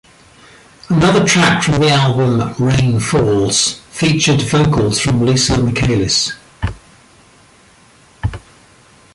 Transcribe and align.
Another 0.89 1.23
track 1.23 1.61
from 1.61 1.75
the 1.79 1.89
album, 1.89 2.55
"Rain 2.57 2.99
Falls", 2.99 3.81
featured 3.91 4.41
vocals 4.41 4.99
from 4.99 5.23
Lisa 5.23 5.59
Michaelis. 5.61 6.31